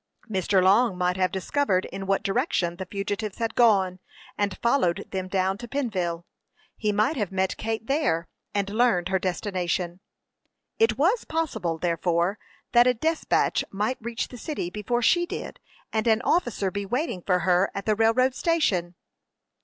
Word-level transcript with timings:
Mr. 0.27 0.63
Long 0.63 0.97
might 0.97 1.15
have 1.15 1.31
discovered 1.31 1.85
in 1.85 2.07
what 2.07 2.23
direction 2.23 2.77
the 2.77 2.87
fugitives 2.87 3.37
had 3.37 3.53
gone, 3.53 3.99
and 4.35 4.57
followed 4.57 5.05
them 5.11 5.27
down 5.27 5.59
to 5.59 5.67
Pennville. 5.67 6.25
He 6.75 6.91
might 6.91 7.15
have 7.17 7.31
met 7.31 7.55
Kate 7.55 7.85
there, 7.85 8.27
and 8.51 8.67
learned 8.71 9.09
her 9.09 9.19
destination. 9.19 9.99
It 10.79 10.97
was 10.97 11.23
possible, 11.23 11.77
therefore, 11.77 12.39
that 12.71 12.87
a 12.87 12.95
despatch 12.95 13.63
might 13.69 13.99
reach 14.01 14.29
the 14.29 14.39
city 14.39 14.71
before 14.71 15.03
she 15.03 15.27
did, 15.27 15.59
and 15.93 16.07
an 16.07 16.23
officer 16.23 16.71
be 16.71 16.83
waiting 16.83 17.21
for 17.21 17.41
her 17.41 17.69
at 17.75 17.85
the 17.85 17.93
railroad 17.93 18.33
station. 18.33 18.95